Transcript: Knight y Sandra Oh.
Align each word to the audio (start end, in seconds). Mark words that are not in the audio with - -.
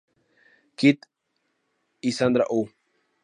Knight 0.77 1.05
y 2.01 2.11
Sandra 2.13 2.45
Oh. 2.49 2.67